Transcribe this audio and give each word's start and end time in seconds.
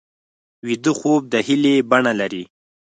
ویده 0.67 0.91
خوب 0.99 1.21
د 1.33 1.35
هیلې 1.47 1.75
بڼه 1.89 2.13
لري 2.21 2.43